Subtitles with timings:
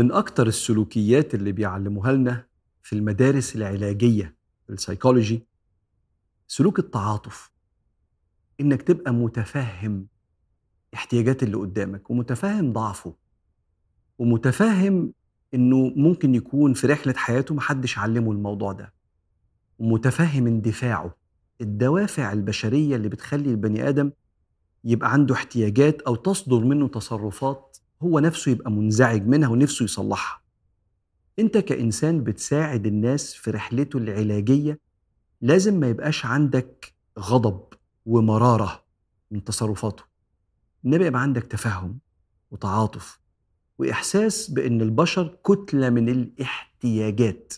[0.00, 2.46] من أكتر السلوكيات اللي بيعلموها لنا
[2.82, 4.36] في المدارس العلاجية
[4.70, 5.46] السيكولوجي
[6.48, 7.50] سلوك التعاطف.
[8.60, 10.06] إنك تبقى متفهم
[10.94, 13.14] احتياجات اللي قدامك ومتفهم ضعفه
[14.18, 15.12] ومتفهم
[15.54, 18.92] إنه ممكن يكون في رحلة حياته محدش علمه الموضوع ده
[19.78, 21.16] ومتفهم اندفاعه
[21.60, 24.10] الدوافع البشرية اللي بتخلي البني آدم
[24.84, 27.69] يبقى عنده احتياجات أو تصدر منه تصرفات
[28.02, 30.40] هو نفسه يبقى منزعج منها ونفسه يصلحها.
[31.38, 34.80] انت كإنسان بتساعد الناس في رحلته العلاجية
[35.40, 37.60] لازم ما يبقاش عندك غضب
[38.06, 38.84] ومرارة
[39.30, 40.02] من تصرفاته.
[40.86, 41.98] انما يبقى عندك تفهم
[42.50, 43.20] وتعاطف
[43.78, 47.54] وإحساس بإن البشر كتلة من الاحتياجات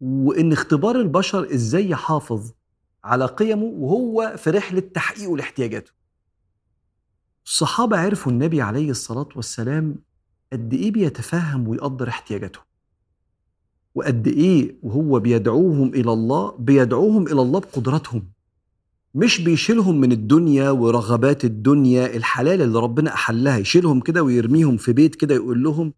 [0.00, 2.52] وإن اختبار البشر إزاي يحافظ
[3.04, 5.92] على قيمه وهو في رحلة تحقيقه لاحتياجاته.
[7.52, 9.96] الصحابة عرفوا النبي عليه الصلاة والسلام
[10.52, 12.64] قد إيه بيتفهم ويقدر احتياجاتهم
[13.94, 18.22] وقد إيه وهو بيدعوهم إلى الله بيدعوهم إلى الله بقدرتهم
[19.14, 25.14] مش بيشيلهم من الدنيا ورغبات الدنيا الحلال اللي ربنا أحلها يشيلهم كده ويرميهم في بيت
[25.14, 25.92] كده يقول لهم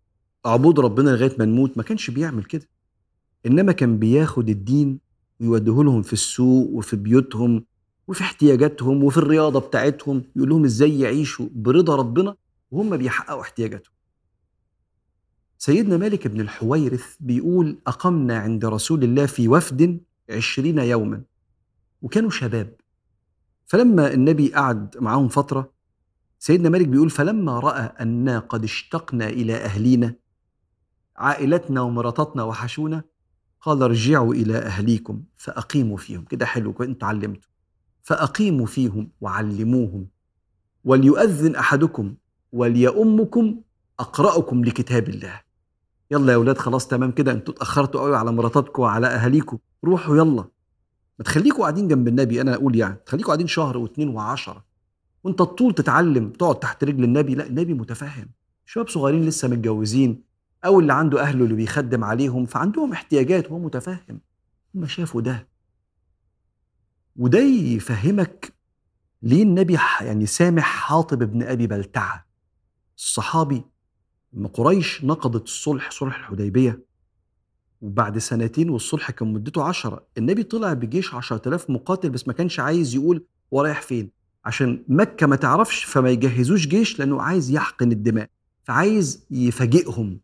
[0.46, 1.76] اعبدوا ربنا لغاية ما نموت.
[1.76, 2.68] ما كانش بيعمل كده.
[3.46, 4.98] إنما كان بياخد الدين
[5.40, 7.64] ويوديه لهم في السوق وفي بيوتهم
[8.10, 10.22] وفي احتياجاتهم وفي الرياضة بتاعتهم.
[10.36, 12.36] يقول لهم إزاي يعيشوا برضا ربنا
[12.70, 13.94] وهم بيحققوا احتياجاتهم.
[15.58, 21.22] سيدنا مالك بن الحويرث بيقول أقمنا عند رسول الله في وفد عشرين يوما
[22.02, 22.74] وكانوا شباب.
[23.66, 25.72] فلما النبي قعد معاهم فترة
[26.38, 30.14] سيدنا مالك بيقول فلما رأى أننا قد اشتقنا إلى أهلينا
[31.16, 33.02] عائلتنا ومراتاتنا وحشونا
[33.60, 36.24] قال ارجعوا إلى أهليكم فأقيموا فيهم.
[36.24, 37.49] كده حلو كنت علمتوا
[38.02, 40.06] فأقيموا فيهم وعلموهم
[40.84, 42.14] وليؤذن أحدكم
[42.52, 43.60] وليؤمكم
[44.00, 45.40] أقرأكم لكتاب الله.
[46.10, 47.32] يلا يا أولاد خلاص تمام كده.
[47.32, 49.58] أنتوا اتأخرتوا قوي على مراتاتكم وعلى أهاليكم.
[49.84, 50.44] روحوا يلا.
[51.18, 54.64] ما تخليكوا قاعدين جنب النبي أنا أقول يعني تخليكوا قاعدين شهر واثنين وعشرة
[55.24, 57.34] وانت الطول تتعلم تقعد تحت رجل النبي.
[57.34, 58.28] لا النبي متفهم.
[58.66, 60.22] شباب صغيرين لسه متجوزين
[60.64, 64.20] أو اللي عنده أهله اللي بيخدم عليهم فعندهم احتياجات وهو متفهم.
[64.74, 65.49] هم شافوا ده.
[67.16, 68.52] وده يفهمك
[69.22, 72.26] ليه النبي يعني سامح حاطب بن أبي بلتعة.
[72.98, 73.62] الصحابي
[74.32, 76.84] لما قريش نقضت الصلح صلح الحديبية.
[77.80, 80.06] وبعد سنتين والصلح كان مدته عشرة.
[80.18, 84.10] النبي طلع بجيش عشرة آلاف مقاتل بس ما كانش عايز يقول هو رايح فين.
[84.44, 88.30] عشان مكة ما تعرفش فما يجهزوش جيش لأنه عايز يحقن الدماء.
[88.64, 90.20] فعايز يفاجئهم.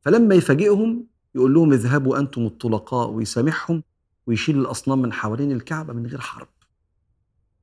[0.00, 3.82] فلما يفاجئهم يقول لهم اذهبوا أنتم الطلقاء ويسامحهم
[4.26, 6.48] ويشيل الأصنام من حوالين الكعبة من غير حرب.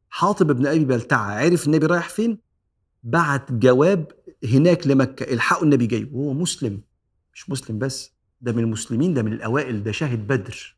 [0.10, 2.38] حاطب بن أبي بلتعة عرف النبي رايح فين؟
[3.04, 4.12] بعت جواب
[4.46, 6.82] هناك لمكة إلحقوا النبي جاي وهو مسلم.
[7.34, 8.12] مش مسلم بس
[8.42, 10.76] ده من المسلمين ده من الأوائل ده شاهد بدر.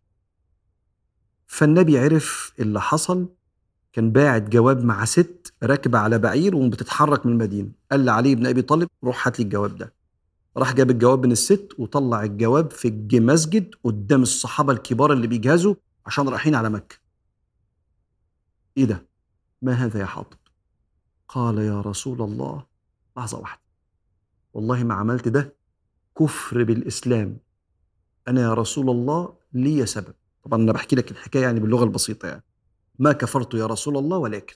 [1.48, 3.30] فالنبي عرف اللي حصل
[3.94, 7.72] كان باعت جواب مع ست راكبة على بعير وبتتحرك من المدينة.
[7.92, 9.94] قال لعلي بن أبي طالب روح هات لي الجواب ده.
[10.58, 15.76] راح جاب الجواب من الست وطلع الجواب في مسجد قدام الصحابة الكبار اللي بيجهزوا
[16.06, 16.96] عشان رايحين على مكة.
[18.78, 19.08] إيه ده؟
[19.62, 20.38] ما هذا يا حاطب؟
[21.28, 22.66] قال يا رسول الله
[23.18, 23.62] لحظة واحدة.
[24.54, 25.56] والله ما عملت ده
[26.20, 27.38] كفر بالإسلام.
[28.28, 30.14] أنا يا رسول الله لي سبب.
[30.44, 32.44] طبعا أنا بحكي لك الحكاية يعني باللغة البسيطة يعني.
[33.00, 34.56] ما كفرت يا رسول الله ولكن.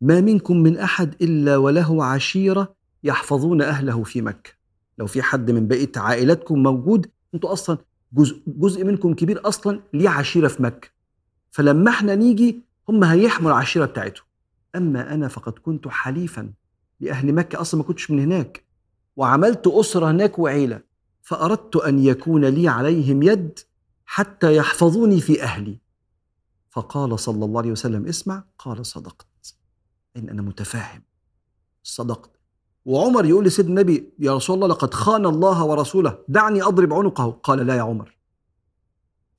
[0.00, 4.63] ما منكم من أحد إلا وله عشيرة يحفظون أهله في مكة.
[4.98, 7.78] لو في حد من بقية عائلاتكم موجود أنتوا أصلا
[8.12, 10.88] جزء, جزء منكم كبير أصلا ليه عشيرة في مكة.
[11.50, 14.24] فلما إحنا نيجي هم هيحموا العشيرة بتاعتهم.
[14.76, 16.52] أما أنا فقد كنت حليفا
[17.00, 18.64] لأهل مكة أصلا ما كنتش من هناك
[19.16, 20.80] وعملت أسرة هناك وعيلة
[21.22, 23.58] فأردت أن يكون لي عليهم يد
[24.04, 25.78] حتى يحفظوني في أهلي.
[26.70, 29.26] فقال صلى الله عليه وسلم اسمع قال صدقت
[30.16, 31.02] إن أنا متفاهم.
[31.82, 32.33] صدقت.
[32.84, 37.30] وعمر يقول لسيدنا النبي يا رسول الله لقد خان الله ورسوله دعني أضرب عنقه.
[37.30, 38.16] قال لا يا عمر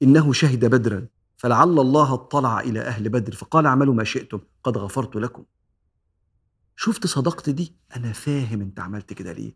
[0.04, 1.08] إنه شهد بدرا
[1.38, 5.44] فلعل الله اطلع إلى أهل بدر فقال اعملوا ما شئتم قد غفرت لكم.
[6.76, 9.56] شفت صداقتي دي؟ أنا فاهم أنت عملت كده ليه.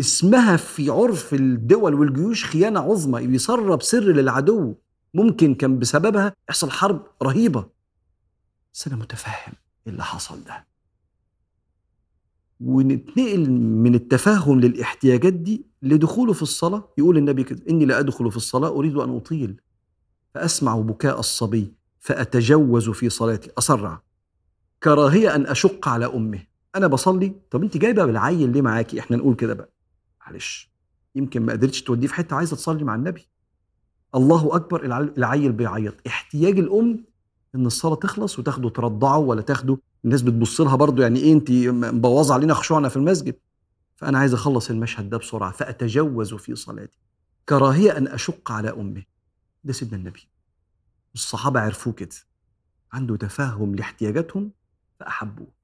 [0.00, 4.74] اسمها في عرف الدول والجيوش خيانة عظمى بيسرب سر للعدو.
[5.14, 7.66] ممكن كان بسببها يحصل حرب رهيبة.
[8.74, 9.54] بس أنا متفهم
[9.86, 10.66] اللي حصل ده.
[12.60, 16.88] ونتنقل من التفاهم للاحتياجات دي لدخوله في الصلاة.
[16.98, 19.60] يقول النبي كده إني لا أدخل في الصلاة أريد أن أطيل
[20.34, 24.02] فأسمع بكاء الصبي فأتجوز في صلاتي أسرع.
[24.82, 26.40] كراهية أن أشق على أمه.
[26.76, 29.68] أنا بصلي طب أنت جايبة بالعيل ليه معاكي؟ إحنا نقول كده بقى.
[30.26, 30.70] معلش
[31.14, 33.28] يمكن ما قدرتش توديه في حتة عايزة تصلي مع النبي.
[34.14, 34.84] الله أكبر
[35.18, 35.94] العيل بيعيط.
[36.06, 37.04] احتياج الأم
[37.54, 39.78] إن الصلاة تخلص وتاخده ترضعه ولا تاخده.
[40.06, 43.38] الناس بتبص لها برضه يعني إيه انت مبوظة علينا خشوعنا في المسجد.
[43.96, 45.50] فأنا عايز أخلص المشهد ده بسرعة.
[45.52, 46.98] فأتجوز في صلاتي.
[47.48, 49.02] كراهية أن أشق على أمه.
[49.64, 50.28] ده سيدنا النبي.
[51.14, 52.16] الصحابة عرفوه كده.
[52.92, 54.50] عنده تفهم لاحتياجاتهم
[55.00, 55.55] فأحبوه.